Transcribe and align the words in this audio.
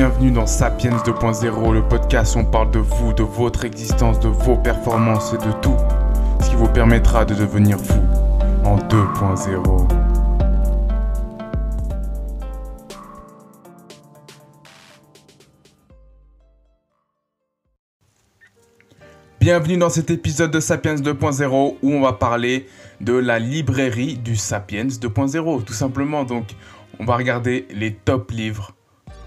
Bienvenue 0.00 0.30
dans 0.30 0.46
Sapiens 0.46 0.96
2.0, 0.96 1.74
le 1.74 1.86
podcast 1.86 2.34
où 2.34 2.38
on 2.38 2.44
parle 2.46 2.70
de 2.70 2.78
vous, 2.78 3.12
de 3.12 3.22
votre 3.22 3.66
existence, 3.66 4.18
de 4.18 4.28
vos 4.28 4.56
performances 4.56 5.34
et 5.34 5.36
de 5.36 5.52
tout 5.60 5.76
ce 6.40 6.48
qui 6.48 6.56
vous 6.56 6.68
permettra 6.68 7.26
de 7.26 7.34
devenir 7.34 7.76
vous 7.76 8.00
en 8.64 8.78
2.0. 8.78 9.88
Bienvenue 19.38 19.76
dans 19.76 19.90
cet 19.90 20.10
épisode 20.10 20.50
de 20.50 20.60
Sapiens 20.60 20.94
2.0 20.94 21.76
où 21.82 21.92
on 21.92 22.00
va 22.00 22.14
parler 22.14 22.66
de 23.02 23.12
la 23.12 23.38
librairie 23.38 24.16
du 24.16 24.36
Sapiens 24.36 24.86
2.0, 24.86 25.64
tout 25.64 25.74
simplement. 25.74 26.24
Donc, 26.24 26.46
on 26.98 27.04
va 27.04 27.16
regarder 27.16 27.68
les 27.70 27.92
top 27.92 28.30
livres 28.30 28.72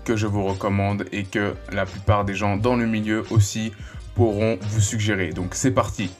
que 0.03 0.15
je 0.15 0.27
vous 0.27 0.43
recommande 0.43 1.05
et 1.11 1.23
que 1.23 1.53
la 1.71 1.85
plupart 1.85 2.25
des 2.25 2.35
gens 2.35 2.57
dans 2.57 2.75
le 2.75 2.85
milieu 2.85 3.23
aussi 3.29 3.71
pourront 4.15 4.57
vous 4.61 4.81
suggérer. 4.81 5.29
Donc, 5.29 5.55
c'est 5.55 5.71
parti. 5.71 6.11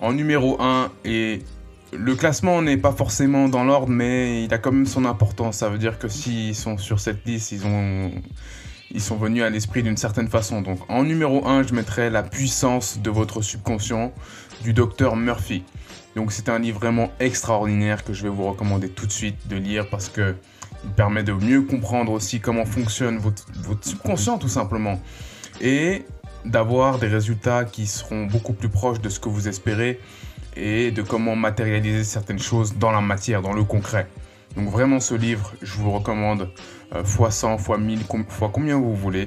En 0.00 0.12
numéro 0.12 0.60
1, 0.60 0.90
et 1.04 1.40
le 1.92 2.14
classement 2.14 2.60
n'est 2.62 2.76
pas 2.76 2.92
forcément 2.92 3.48
dans 3.48 3.64
l'ordre, 3.64 3.88
mais 3.88 4.44
il 4.44 4.52
a 4.52 4.58
quand 4.58 4.72
même 4.72 4.86
son 4.86 5.04
importance. 5.04 5.58
Ça 5.58 5.68
veut 5.68 5.78
dire 5.78 5.98
que 5.98 6.08
s'ils 6.08 6.54
sont 6.54 6.78
sur 6.78 7.00
cette 7.00 7.24
liste, 7.26 7.52
ils 7.52 7.66
ont 7.66 8.10
ils 8.92 9.00
sont 9.00 9.16
venus 9.16 9.42
à 9.42 9.50
l'esprit 9.50 9.82
d'une 9.82 9.96
certaine 9.96 10.28
façon. 10.28 10.62
Donc 10.62 10.78
en 10.88 11.02
numéro 11.02 11.46
1, 11.46 11.64
je 11.64 11.74
mettrai 11.74 12.10
La 12.10 12.22
puissance 12.22 12.98
de 12.98 13.10
votre 13.10 13.42
subconscient 13.42 14.12
du 14.62 14.72
docteur 14.72 15.16
Murphy. 15.16 15.64
Donc 16.16 16.32
c'est 16.32 16.48
un 16.48 16.58
livre 16.58 16.80
vraiment 16.80 17.10
extraordinaire 17.20 18.02
que 18.02 18.14
je 18.14 18.22
vais 18.22 18.30
vous 18.30 18.44
recommander 18.44 18.88
tout 18.88 19.06
de 19.06 19.12
suite 19.12 19.48
de 19.48 19.56
lire 19.56 19.88
parce 19.90 20.08
que 20.08 20.34
il 20.82 20.90
permet 20.90 21.22
de 21.22 21.32
mieux 21.32 21.60
comprendre 21.62 22.10
aussi 22.10 22.40
comment 22.40 22.64
fonctionne 22.64 23.18
votre, 23.18 23.44
subconscient 23.82 24.38
tout 24.38 24.48
simplement. 24.48 24.98
Et 25.60 26.06
d'avoir 26.46 26.98
des 26.98 27.08
résultats 27.08 27.64
qui 27.64 27.86
seront 27.86 28.24
beaucoup 28.24 28.54
plus 28.54 28.70
proches 28.70 29.00
de 29.00 29.10
ce 29.10 29.20
que 29.20 29.28
vous 29.28 29.46
espérez 29.46 30.00
et 30.56 30.90
de 30.90 31.02
comment 31.02 31.36
matérialiser 31.36 32.04
certaines 32.04 32.38
choses 32.38 32.76
dans 32.78 32.92
la 32.92 33.02
matière, 33.02 33.42
dans 33.42 33.52
le 33.52 33.64
concret. 33.64 34.06
Donc 34.56 34.70
vraiment 34.70 35.00
ce 35.00 35.14
livre, 35.14 35.52
je 35.60 35.74
vous 35.74 35.90
recommande 35.90 36.48
euh, 36.94 37.04
fois 37.04 37.30
100, 37.30 37.58
fois 37.58 37.76
1000, 37.76 38.04
fois 38.28 38.50
combien 38.50 38.78
vous 38.78 38.94
voulez. 38.94 39.26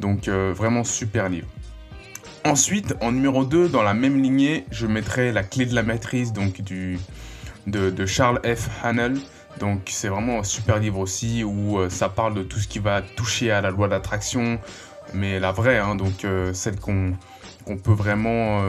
Donc 0.00 0.28
euh, 0.28 0.54
vraiment 0.56 0.82
super 0.82 1.28
livre. 1.28 1.48
Ensuite, 2.44 2.94
en 3.00 3.12
numéro 3.12 3.44
2, 3.44 3.68
dans 3.68 3.82
la 3.82 3.94
même 3.94 4.20
lignée, 4.20 4.66
je 4.72 4.86
mettrai 4.86 5.30
La 5.30 5.44
clé 5.44 5.64
de 5.64 5.74
la 5.74 5.82
maîtrise 5.82 6.32
donc 6.32 6.60
du, 6.60 6.98
de, 7.66 8.06
Charles 8.06 8.40
F. 8.44 8.68
Hannell. 8.82 9.16
Donc 9.60 9.82
c'est 9.86 10.08
vraiment 10.08 10.40
un 10.40 10.44
super 10.44 10.78
livre 10.78 10.98
aussi 10.98 11.44
où 11.44 11.78
euh, 11.78 11.88
ça 11.88 12.08
parle 12.08 12.34
de 12.34 12.42
tout 12.42 12.58
ce 12.58 12.66
qui 12.66 12.80
va 12.80 13.00
toucher 13.00 13.52
à 13.52 13.60
la 13.60 13.70
loi 13.70 13.86
d'attraction, 13.86 14.58
mais 15.14 15.38
la 15.38 15.52
vraie, 15.52 15.78
hein, 15.78 15.94
donc 15.94 16.26
celle 16.52 16.80
qu'on 16.80 17.14
peut 17.82 17.92
vraiment 17.92 18.60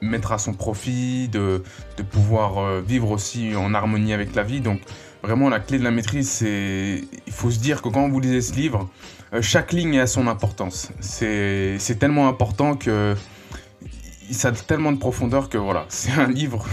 mettre 0.00 0.32
à 0.32 0.38
son 0.38 0.54
profit, 0.54 1.28
de, 1.28 1.62
de 1.96 2.02
pouvoir 2.02 2.80
vivre 2.80 3.10
aussi 3.10 3.54
en 3.54 3.74
harmonie 3.74 4.12
avec 4.12 4.34
la 4.34 4.42
vie. 4.42 4.60
Donc 4.60 4.80
Vraiment, 5.22 5.48
la 5.48 5.58
clé 5.58 5.78
de 5.78 5.84
la 5.84 5.90
maîtrise, 5.90 6.30
c'est. 6.30 7.02
Il 7.26 7.32
faut 7.32 7.50
se 7.50 7.58
dire 7.58 7.82
que 7.82 7.88
quand 7.88 8.08
vous 8.08 8.20
lisez 8.20 8.40
ce 8.40 8.54
livre, 8.54 8.88
euh, 8.88 9.17
chaque 9.40 9.72
ligne 9.72 9.98
a 9.98 10.06
son 10.06 10.26
importance. 10.26 10.90
C'est 11.00 11.98
tellement 11.98 12.28
important 12.28 12.76
que. 12.76 13.14
Ça 14.30 14.48
a 14.48 14.52
tellement 14.52 14.92
de 14.92 14.98
profondeur 14.98 15.48
que 15.48 15.56
voilà, 15.56 15.86
c'est 15.88 16.12
un 16.12 16.26
livre. 16.26 16.66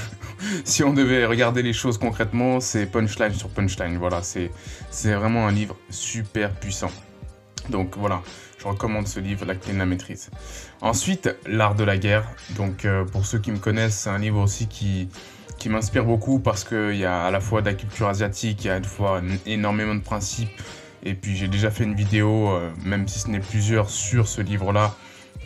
si 0.64 0.82
on 0.82 0.92
devait 0.92 1.26
regarder 1.26 1.62
les 1.62 1.72
choses 1.72 1.98
concrètement, 1.98 2.60
c'est 2.60 2.86
punchline 2.86 3.34
sur 3.34 3.48
punchline. 3.48 3.98
Voilà, 3.98 4.22
c'est 4.22 4.50
vraiment 5.14 5.46
un 5.46 5.52
livre 5.52 5.76
super 5.90 6.52
puissant. 6.52 6.90
Donc 7.68 7.96
voilà, 7.96 8.22
je 8.58 8.66
recommande 8.66 9.08
ce 9.08 9.20
livre, 9.20 9.44
La 9.44 9.54
clé 9.54 9.72
de 9.72 9.78
la 9.78 9.86
maîtrise. 9.86 10.30
Ensuite, 10.80 11.34
L'art 11.46 11.74
de 11.74 11.84
la 11.84 11.98
guerre. 11.98 12.30
Donc 12.56 12.84
euh, 12.84 13.04
pour 13.04 13.26
ceux 13.26 13.38
qui 13.38 13.50
me 13.50 13.58
connaissent, 13.58 13.96
c'est 13.96 14.10
un 14.10 14.18
livre 14.18 14.40
aussi 14.40 14.68
qui, 14.68 15.08
qui 15.58 15.68
m'inspire 15.68 16.04
beaucoup 16.04 16.38
parce 16.38 16.64
qu'il 16.64 16.96
y 16.96 17.04
a 17.04 17.24
à 17.24 17.30
la 17.30 17.40
fois 17.40 17.60
de 17.60 17.66
la 17.66 17.74
culture 17.74 18.08
asiatique, 18.08 18.64
il 18.64 18.68
y 18.68 18.70
a 18.70 18.74
à 18.74 18.80
la 18.80 18.86
fois 18.86 19.20
énormément 19.46 19.94
de 19.94 20.00
principes. 20.00 20.50
Et 21.06 21.14
puis 21.14 21.36
j'ai 21.36 21.46
déjà 21.46 21.70
fait 21.70 21.84
une 21.84 21.94
vidéo, 21.94 22.48
euh, 22.48 22.72
même 22.84 23.06
si 23.06 23.20
ce 23.20 23.28
n'est 23.28 23.38
plusieurs, 23.38 23.90
sur 23.90 24.26
ce 24.26 24.42
livre-là, 24.42 24.92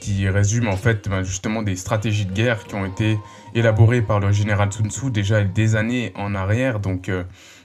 qui 0.01 0.27
résume 0.27 0.69
en 0.69 0.77
fait 0.77 1.07
ben, 1.11 1.23
justement 1.23 1.63
des 1.63 1.77
stratégies 1.77 2.25
de 2.25 2.33
guerre 2.33 2.65
qui 2.65 2.75
ont 2.75 2.87
été 2.87 3.19
élaborées 3.55 4.01
par 4.01 4.21
le 4.21 4.33
général 4.33 4.73
Sun 4.73 4.91
Tzu 4.91 5.11
déjà 5.11 5.45
des 5.45 5.77
années 5.77 6.15
en 6.17 6.35
arrière, 6.35 6.81
donc 6.81 7.11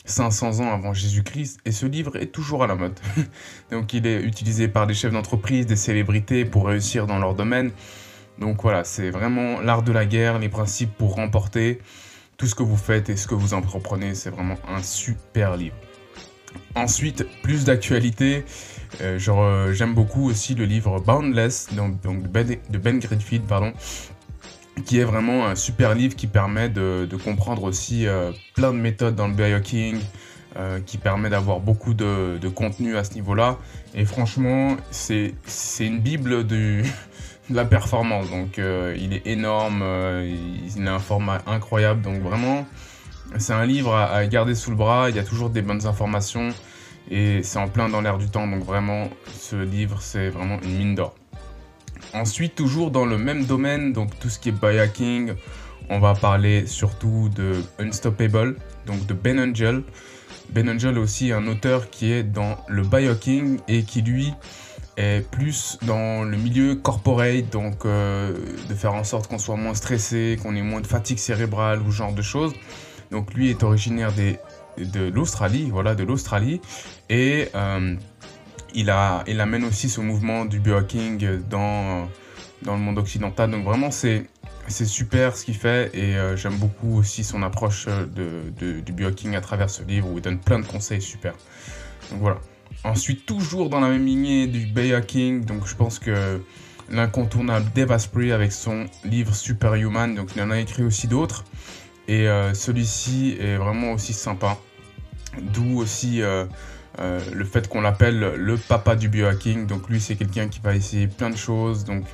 500 0.03 0.59
euh, 0.59 0.63
ans 0.63 0.73
avant 0.73 0.93
Jésus-Christ. 0.93 1.61
Et 1.63 1.71
ce 1.71 1.85
livre 1.85 2.17
est 2.17 2.33
toujours 2.33 2.65
à 2.65 2.67
la 2.67 2.75
mode. 2.75 2.99
donc 3.71 3.93
il 3.93 4.05
est 4.05 4.21
utilisé 4.21 4.67
par 4.67 4.87
des 4.87 4.93
chefs 4.93 5.13
d'entreprise, 5.13 5.65
des 5.65 5.77
célébrités 5.77 6.43
pour 6.43 6.67
réussir 6.67 7.07
dans 7.07 7.17
leur 7.17 7.33
domaine. 7.33 7.71
Donc 8.39 8.61
voilà, 8.61 8.83
c'est 8.83 9.09
vraiment 9.09 9.61
l'art 9.61 9.83
de 9.83 9.93
la 9.93 10.05
guerre, 10.05 10.37
les 10.39 10.49
principes 10.49 10.91
pour 10.97 11.15
remporter 11.15 11.79
tout 12.35 12.47
ce 12.47 12.55
que 12.55 12.63
vous 12.63 12.75
faites 12.75 13.09
et 13.09 13.15
ce 13.15 13.25
que 13.25 13.35
vous 13.35 13.53
entreprenez, 13.53 14.13
c'est 14.15 14.31
vraiment 14.31 14.57
un 14.67 14.83
super 14.83 15.55
livre. 15.55 15.75
Ensuite, 16.75 17.25
plus 17.41 17.65
d'actualité, 17.65 18.43
euh, 19.01 19.73
j'aime 19.73 19.93
beaucoup 19.93 20.29
aussi 20.29 20.55
le 20.55 20.65
livre 20.65 20.99
Boundless 20.99 21.69
donc, 21.73 22.01
de, 22.01 22.27
ben, 22.27 22.45
de 22.69 22.77
Ben 22.77 22.99
Greenfield, 22.99 23.45
pardon, 23.45 23.73
qui 24.85 24.99
est 24.99 25.03
vraiment 25.03 25.47
un 25.47 25.55
super 25.55 25.95
livre 25.95 26.15
qui 26.15 26.27
permet 26.27 26.69
de, 26.69 27.07
comprendre 27.23 27.63
aussi 27.63 28.07
euh, 28.07 28.31
plein 28.55 28.73
de 28.73 28.79
méthodes 28.79 29.15
dans 29.15 29.27
le 29.27 29.33
biohacking, 29.33 29.99
euh, 30.57 30.79
qui 30.79 30.97
permet 30.97 31.29
d'avoir 31.29 31.59
beaucoup 31.59 31.93
de, 31.93 32.39
contenu 32.47 32.95
à 32.95 33.03
ce 33.03 33.13
niveau-là. 33.15 33.57
Et 33.93 34.05
franchement, 34.05 34.77
c'est 34.89 35.33
une 35.81 35.99
bible 35.99 36.47
de 36.47 36.81
la 37.49 37.65
performance. 37.65 38.29
Donc 38.29 38.57
euh, 38.57 38.95
il 38.97 39.11
est 39.11 39.27
énorme, 39.27 39.81
euh, 39.83 40.33
il, 40.77 40.87
a 40.87 40.93
un 40.93 40.99
format 40.99 41.41
incroyable. 41.45 42.01
Donc 42.03 42.21
vraiment, 42.21 42.65
c'est 43.37 43.53
un 43.53 43.65
livre 43.65 43.95
à, 43.95 44.25
garder 44.27 44.55
sous 44.55 44.71
le 44.71 44.75
bras. 44.75 45.09
Il 45.09 45.15
y 45.15 45.19
a 45.19 45.23
toujours 45.23 45.49
des 45.49 45.61
bonnes 45.61 45.85
informations 45.85 46.49
et 47.09 47.43
c'est 47.43 47.59
en 47.59 47.67
plein 47.67 47.89
dans 47.89 48.01
l'air 48.01 48.17
du 48.17 48.29
temps. 48.29 48.47
Donc 48.47 48.63
vraiment, 48.63 49.09
ce 49.37 49.55
livre, 49.55 50.01
c'est 50.01 50.29
vraiment 50.29 50.59
une 50.61 50.77
mine 50.77 50.95
d'or. 50.95 51.15
Ensuite, 52.13 52.55
toujours 52.55 52.91
dans 52.91 53.05
le 53.05 53.17
même 53.17 53.45
domaine, 53.45 53.93
donc 53.93 54.17
tout 54.19 54.29
ce 54.29 54.39
qui 54.39 54.49
est 54.49 54.51
biohacking, 54.51 55.33
on 55.89 55.99
va 55.99 56.13
parler 56.13 56.65
surtout 56.65 57.29
de 57.35 57.61
Unstoppable, 57.79 58.57
donc 58.85 59.05
de 59.05 59.13
Ben 59.13 59.39
Angel. 59.39 59.83
Ben 60.51 60.69
Angel 60.69 60.95
est 60.95 60.99
aussi 60.99 61.31
un 61.31 61.47
auteur 61.47 61.89
qui 61.89 62.11
est 62.11 62.23
dans 62.23 62.57
le 62.67 62.83
biohacking 62.83 63.59
et 63.67 63.83
qui 63.83 64.01
lui 64.01 64.33
est 64.97 65.29
plus 65.29 65.77
dans 65.81 66.23
le 66.23 66.37
milieu 66.37 66.75
corporate, 66.75 67.49
donc 67.51 67.85
euh, 67.85 68.33
de 68.69 68.73
faire 68.73 68.93
en 68.93 69.03
sorte 69.03 69.27
qu'on 69.27 69.39
soit 69.39 69.57
moins 69.57 69.73
stressé, 69.73 70.39
qu'on 70.41 70.55
ait 70.55 70.61
moins 70.61 70.81
de 70.81 70.87
fatigue 70.87 71.17
cérébrale 71.17 71.81
ou 71.81 71.91
ce 71.91 71.97
genre 71.97 72.13
de 72.13 72.21
choses. 72.21 72.53
Donc 73.11 73.33
lui 73.33 73.49
est 73.49 73.63
originaire 73.63 74.11
de 74.77 75.09
l'Australie, 75.09 75.69
voilà, 75.71 75.95
de 75.95 76.03
l'Australie, 76.03 76.61
et 77.09 77.49
euh, 77.55 77.95
il, 78.73 78.89
amène 78.89 79.63
aussi 79.63 79.89
ce 79.89 80.01
mouvement 80.01 80.45
du 80.45 80.59
biohacking 80.59 81.41
dans, 81.49 82.07
dans 82.63 82.75
le 82.75 82.81
monde 82.81 82.97
occidental. 82.97 83.51
Donc 83.51 83.63
vraiment 83.63 83.91
c'est 83.91 84.27
super 84.67 85.37
ce 85.37 85.45
qu'il 85.45 85.55
fait 85.55 85.91
et 85.93 86.15
euh, 86.15 86.35
j'aime 86.35 86.57
beaucoup 86.57 86.97
aussi 86.97 87.23
son 87.23 87.43
approche 87.43 87.85
de, 87.85 88.51
de, 88.59 88.79
du 88.79 88.91
biohacking 88.91 89.35
à 89.35 89.41
travers 89.41 89.69
ce 89.69 89.83
livre 89.83 90.09
où 90.09 90.17
il 90.17 90.21
donne 90.21 90.39
plein 90.39 90.59
de 90.59 90.65
conseils 90.65 91.01
super. 91.01 91.33
Donc 92.11 92.19
voilà. 92.19 92.39
Ensuite, 92.83 93.25
toujours 93.25 93.69
dans 93.69 93.79
la 93.79 93.87
même 93.87 94.05
lignée 94.05 94.47
du 94.47 94.71
King, 95.07 95.43
donc 95.43 95.65
je 95.65 95.75
pense 95.75 95.97
que 95.97 96.39
l'incontournable 96.89 97.65
Dave 97.73 97.91
Asprey 97.91 98.31
avec 98.31 98.51
son 98.51 98.85
livre 99.03 99.33
Superhuman, 99.33 100.13
donc 100.13 100.35
il 100.35 100.41
en 100.41 100.51
a 100.51 100.59
écrit 100.59 100.83
aussi 100.83 101.07
d'autres. 101.07 101.45
Et 102.07 102.27
euh, 102.27 102.53
celui-ci 102.53 103.37
est 103.39 103.57
vraiment 103.57 103.93
aussi 103.93 104.13
sympa. 104.13 104.57
D'où 105.41 105.79
aussi 105.79 106.21
euh, 106.21 106.45
euh, 106.99 107.19
le 107.33 107.45
fait 107.45 107.67
qu'on 107.67 107.81
l'appelle 107.81 108.19
le 108.35 108.57
papa 108.57 108.95
du 108.95 109.09
biohacking. 109.09 109.65
Donc 109.65 109.89
lui, 109.89 109.99
c'est 109.99 110.15
quelqu'un 110.15 110.47
qui 110.47 110.59
va 110.61 110.75
essayer 110.75 111.07
plein 111.07 111.29
de 111.29 111.37
choses. 111.37 111.83
Donc 111.83 112.05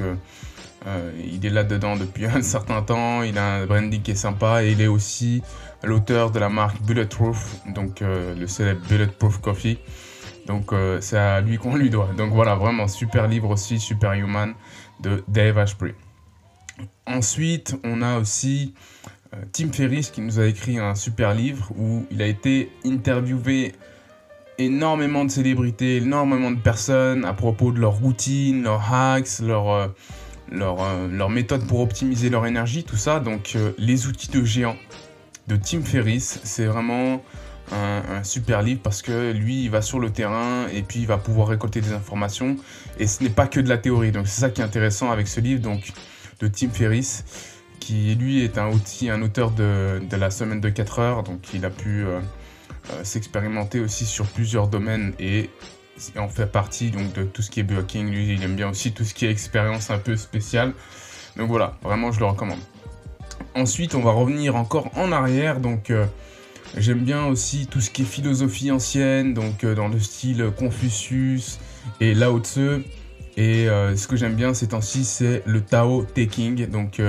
il 1.20 1.46
est 1.46 1.50
là-dedans 1.50 1.96
depuis 1.96 2.26
un 2.28 2.42
certain 2.42 2.82
temps. 2.82 3.22
Il 3.24 3.38
a 3.38 3.56
un 3.56 3.66
branding 3.66 4.02
qui 4.02 4.12
est 4.12 4.16
sympa. 4.16 4.64
Et 4.64 4.72
il 4.72 4.82
est 4.82 4.88
aussi 4.88 5.42
l'auteur 5.84 6.32
de 6.32 6.40
la 6.40 6.50
marque 6.50 6.82
Bulletproof, 6.84 7.58
donc 7.74 8.02
le 8.02 8.48
célèbre 8.48 8.82
Bulletproof 8.88 9.42
Coffee. 9.42 9.80
Donc 10.48 10.74
c'est 11.02 11.18
à 11.18 11.42
lui 11.42 11.58
qu'on 11.58 11.76
lui 11.76 11.90
doit. 11.90 12.10
Donc 12.18 12.32
voilà, 12.32 12.56
vraiment 12.56 12.88
super 12.88 13.28
livre 13.28 13.50
aussi, 13.50 13.80
Super 13.80 14.14
Human 14.14 14.54
de 15.02 15.24
Dave 15.28 15.58
Ashbury. 15.58 15.94
Ensuite, 17.06 17.76
on 17.84 18.02
a 18.02 18.18
aussi 18.18 18.74
Tim 19.54 19.72
Ferriss 19.72 20.10
qui 20.10 20.22
nous 20.22 20.40
a 20.40 20.46
écrit 20.46 20.78
un 20.78 20.96
super 20.96 21.34
livre 21.34 21.72
où 21.78 22.06
il 22.12 22.22
a 22.22 22.28
été 22.28 22.72
interviewé 22.86 23.74
énormément 24.58 25.26
de 25.26 25.32
célébrités, 25.32 25.98
énormément 25.98 26.52
de 26.52 26.60
personnes 26.60 27.26
à 27.26 27.34
propos 27.34 27.72
de 27.72 27.80
leur 27.80 27.94
routine, 27.94 28.64
leurs 28.64 28.94
hacks, 28.94 29.40
leur, 29.40 29.70
euh, 29.70 29.88
leur, 30.52 30.78
leur 31.08 31.30
méthode 31.30 31.66
pour 31.66 31.80
optimiser 31.80 32.30
leur 32.30 32.46
énergie, 32.46 32.84
tout 32.84 32.98
ça. 32.98 33.20
Donc 33.20 33.58
les 33.78 34.08
outils 34.08 34.30
de 34.30 34.44
géant 34.44 34.76
de 35.48 35.56
Tim 35.56 35.82
Ferriss, 35.82 36.40
c'est 36.44 36.66
vraiment 36.66 37.24
un, 37.72 38.24
super 38.24 38.62
livre 38.62 38.82
parce 38.84 39.02
que 39.02 39.32
lui, 39.32 39.64
il 39.64 39.70
va 39.70 39.82
sur 39.82 40.00
le 40.00 40.10
terrain 40.10 40.68
et 40.74 40.82
puis 40.82 41.00
il 41.00 41.08
va 41.08 41.18
pouvoir 41.18 41.48
récolter 41.48 41.82
des 41.82 41.94
informations. 41.94 42.58
Et 43.00 43.08
ce 43.08 43.24
n'est 43.24 43.30
pas 43.30 43.48
que 43.48 43.60
de 43.60 43.70
la 43.70 43.78
théorie. 43.78 44.12
Donc 44.12 44.28
c'est 44.28 44.42
ça 44.42 44.50
qui 44.50 44.62
est 44.62 44.64
intéressant 44.64 45.12
avec 45.12 45.28
ce 45.28 45.40
livre 45.40 45.62
donc, 45.62 45.92
de 46.40 46.48
Tim 46.48 46.70
Ferriss, 46.70 47.24
qui 47.82 48.16
lui 48.16 48.44
est 48.44 48.58
un, 48.58 48.70
outil, 48.70 49.10
un 49.10 49.22
auteur 49.22 49.52
de, 49.52 50.00
la 50.10 50.32
semaine 50.32 50.62
de 50.62 50.70
4 50.70 51.00
heures. 51.00 51.24
Donc 51.24 51.42
il 51.54 51.66
a 51.66 51.70
pu 51.70 52.06
euh, 52.06 52.22
euh, 52.92 53.04
s'expérimenter 53.04 53.82
aussi 53.82 54.06
sur 54.06 54.26
plusieurs 54.28 54.70
domaines 54.70 55.14
et 55.20 55.50
en 56.18 56.30
fait 56.30 56.46
partie 56.46 56.92
donc, 56.92 57.12
de 57.12 57.24
tout 57.24 57.42
ce 57.42 57.52
qui 57.52 57.60
est 57.60 57.64
biohacking. 57.64 58.10
Lui, 58.10 58.34
il 58.34 58.44
aime 58.44 58.56
bien 58.56 58.70
aussi 58.70 58.94
tout 58.94 59.04
ce 59.04 59.14
qui 59.14 59.26
est 59.26 59.32
expérience 59.32 59.90
un 59.90 59.98
peu 59.98 60.16
spéciale. 60.16 60.74
Donc 61.36 61.50
voilà, 61.50 61.76
vraiment, 61.82 62.14
je 62.14 62.20
le 62.20 62.28
recommande. 62.28 62.60
Ensuite, 63.56 63.96
on 63.96 64.02
va 64.02 64.12
revenir 64.12 64.56
encore 64.56 64.90
en 64.96 65.12
arrière. 65.12 65.60
Donc, 65.60 65.90
euh, 65.90 66.06
j'aime 66.78 67.00
bien 67.00 67.26
aussi 67.26 67.68
tout 67.68 67.82
ce 67.82 67.90
qui 67.90 68.04
est 68.04 68.06
philosophie 68.06 68.72
ancienne, 68.72 69.34
donc 69.34 69.66
dans 69.66 69.88
le 69.88 70.00
style 70.00 70.52
Confucius 70.58 71.60
et 72.00 72.14
Lao 72.14 72.40
Tzu. 72.40 72.84
Et 73.42 73.68
euh, 73.68 73.96
ce 73.96 74.08
que 74.08 74.16
j'aime 74.16 74.36
bien 74.36 74.54
ces 74.54 74.68
temps-ci, 74.68 75.04
c'est 75.04 75.42
le 75.46 75.62
Tao 75.62 76.04
Te 76.04 76.22
King, 76.22 76.68
donc 76.68 77.02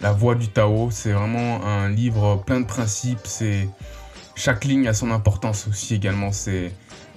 la 0.00 0.12
voie 0.12 0.34
du 0.34 0.48
Tao. 0.48 0.90
C'est 0.90 1.12
vraiment 1.12 1.64
un 1.64 1.88
livre 1.88 2.42
plein 2.46 2.60
de 2.60 2.66
principes. 2.66 3.20
C'est 3.24 3.68
chaque 4.36 4.64
ligne 4.64 4.86
a 4.86 4.94
son 4.94 5.10
importance 5.10 5.66
aussi 5.68 5.94
également. 5.94 6.32
C'est 6.32 6.72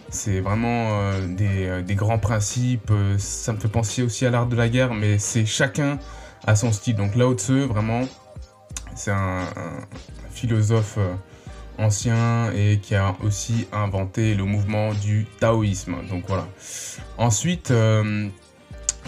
c'est 0.09 0.39
vraiment 0.39 1.11
des, 1.27 1.83
des, 1.83 1.95
grands 1.95 2.17
principes. 2.17 2.91
Ça 3.17 3.51
me 3.51 3.59
fait 3.59 3.67
penser 3.67 4.03
aussi 4.03 4.25
à 4.25 4.29
l'art 4.29 4.47
de 4.47 4.55
la 4.55 4.69
guerre, 4.69 4.93
mais 4.93 5.19
c'est 5.19 5.45
chacun 5.45 5.99
à 6.45 6.55
son 6.55 6.71
style. 6.71 6.95
Donc 6.95 7.15
Lao 7.15 7.33
Tzu, 7.33 7.65
vraiment, 7.65 8.01
c'est 8.95 9.11
un, 9.11 9.43
philosophe 10.31 10.97
euh, 10.99 11.15
ancien 11.79 12.51
et 12.51 12.79
qui 12.79 12.93
a 12.93 13.15
aussi 13.23 13.67
inventé 13.71 14.35
le 14.35 14.43
mouvement 14.43 14.93
du 14.93 15.25
taoïsme. 15.39 15.95
Donc 16.09 16.25
voilà. 16.27 16.47
Ensuite, 17.17 17.71
euh, 17.71 18.29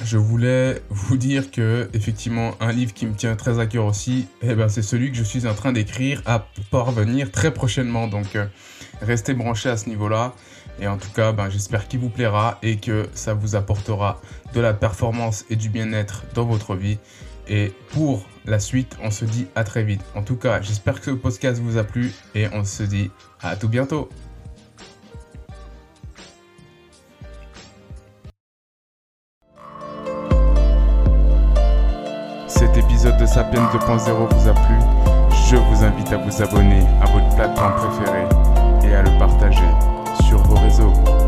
je 0.04 0.18
voulais 0.18 0.82
vous 0.90 1.18
dire 1.18 1.52
que 1.52 1.90
effectivement 1.94 2.56
un 2.60 2.72
livre 2.72 2.94
qui 2.94 3.06
me 3.06 3.14
tient 3.14 3.36
très 3.36 3.60
à 3.60 3.66
cœur 3.66 3.86
aussi, 3.86 4.28
eh 4.42 4.56
ben, 4.56 4.70
c'est 4.70 4.82
celui 4.82 5.12
que 5.12 5.18
je 5.18 5.24
suis 5.24 5.48
en 5.48 5.54
train 5.54 5.72
d'écrire 5.72 6.22
à 6.26 6.48
parvenir 6.72 7.32
très 7.32 7.54
prochainement. 7.54 8.08
Donc 8.08 8.36
euh, 8.36 8.46
restez 9.02 9.34
branchés 9.34 9.70
à 9.70 9.78
ce 9.78 9.90
niveau-là. 9.90 10.34
Et 10.82 10.88
en 10.88 10.98
tout 10.98 11.12
cas, 11.12 11.32
ben, 11.34 11.50
j'espère 11.50 11.88
qu'il 11.88 12.00
vous 12.00 12.10
plaira 12.10 12.58
et 12.64 12.78
que 12.78 13.10
ça 13.14 13.34
vous 13.34 13.56
apportera 13.56 14.22
de 14.54 14.62
la 14.62 14.74
performance 14.74 15.46
et 15.50 15.56
du 15.56 15.70
bien-être 15.70 16.24
dans 16.34 16.46
votre 16.46 16.76
vie. 16.76 16.98
Et 17.48 17.74
pour 17.90 18.26
la 18.46 18.60
suite, 18.60 18.98
on 19.04 19.12
se 19.12 19.26
dit 19.26 19.48
à 19.56 19.64
très 19.64 19.84
vite. 19.84 20.02
En 20.16 20.24
tout 20.24 20.36
cas, 20.36 20.62
j'espère 20.62 21.00
que 21.00 21.06
ce 21.06 21.12
podcast 21.12 21.60
vous 21.62 21.78
a 21.78 21.84
plu 21.84 22.12
et 22.36 22.48
on 22.54 22.64
se 22.64 22.84
dit 22.84 23.12
à 23.42 23.56
tout 23.56 23.68
bientôt. 23.68 24.10
Sapiens 33.34 33.70
2.0 33.72 34.34
vous 34.34 34.48
a 34.48 34.54
plu, 34.54 34.76
je 35.48 35.56
vous 35.56 35.84
invite 35.84 36.12
à 36.12 36.18
vous 36.18 36.42
abonner 36.42 36.82
à 37.00 37.06
votre 37.06 37.30
plateforme 37.36 37.76
préférée 37.76 38.26
et 38.84 38.96
à 38.96 39.04
le 39.04 39.20
partager 39.20 39.70
sur 40.26 40.40
vos 40.40 40.56
réseaux. 40.56 41.19